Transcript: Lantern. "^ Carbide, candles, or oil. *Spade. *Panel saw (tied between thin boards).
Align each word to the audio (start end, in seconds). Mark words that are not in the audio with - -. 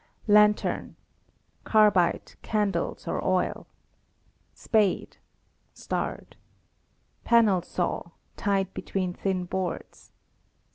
Lantern. 0.25 0.95
"^ 1.61 1.63
Carbide, 1.63 2.33
candles, 2.41 3.07
or 3.07 3.23
oil. 3.23 3.67
*Spade. 4.55 5.17
*Panel 7.23 7.61
saw 7.61 8.03
(tied 8.35 8.73
between 8.73 9.13
thin 9.13 9.45
boards). 9.45 10.11